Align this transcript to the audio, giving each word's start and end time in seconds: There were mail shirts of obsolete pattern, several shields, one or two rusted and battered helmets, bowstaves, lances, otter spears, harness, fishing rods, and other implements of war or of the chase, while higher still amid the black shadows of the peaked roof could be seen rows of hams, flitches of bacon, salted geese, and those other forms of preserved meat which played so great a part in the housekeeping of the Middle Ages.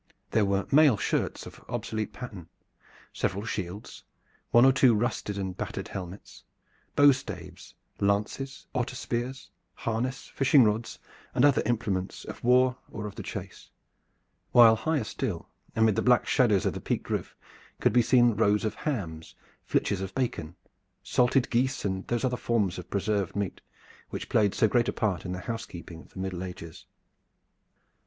There 0.31 0.45
were 0.45 0.65
mail 0.71 0.97
shirts 0.97 1.45
of 1.45 1.63
obsolete 1.69 2.11
pattern, 2.11 2.49
several 3.13 3.45
shields, 3.45 4.03
one 4.49 4.65
or 4.65 4.71
two 4.73 4.95
rusted 4.95 5.37
and 5.37 5.55
battered 5.55 5.89
helmets, 5.89 6.43
bowstaves, 6.95 7.75
lances, 7.99 8.65
otter 8.73 8.95
spears, 8.95 9.51
harness, 9.75 10.27
fishing 10.29 10.63
rods, 10.63 10.97
and 11.35 11.45
other 11.45 11.61
implements 11.67 12.25
of 12.25 12.43
war 12.43 12.79
or 12.91 13.05
of 13.05 13.13
the 13.13 13.21
chase, 13.21 13.69
while 14.53 14.75
higher 14.75 15.03
still 15.03 15.47
amid 15.75 15.95
the 15.95 16.01
black 16.01 16.25
shadows 16.25 16.65
of 16.65 16.73
the 16.73 16.81
peaked 16.81 17.11
roof 17.11 17.35
could 17.79 17.93
be 17.93 18.01
seen 18.01 18.33
rows 18.35 18.65
of 18.65 18.73
hams, 18.73 19.35
flitches 19.65 20.01
of 20.01 20.15
bacon, 20.15 20.55
salted 21.03 21.47
geese, 21.51 21.85
and 21.85 22.07
those 22.07 22.25
other 22.25 22.35
forms 22.37 22.79
of 22.79 22.89
preserved 22.89 23.35
meat 23.35 23.61
which 24.09 24.29
played 24.29 24.55
so 24.55 24.67
great 24.67 24.87
a 24.89 24.93
part 24.93 25.25
in 25.25 25.31
the 25.31 25.41
housekeeping 25.41 26.01
of 26.01 26.09
the 26.13 26.19
Middle 26.19 26.43
Ages. 26.43 26.87